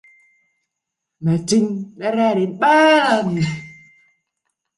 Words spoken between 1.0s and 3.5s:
Mà chinh đã ra đến ba lần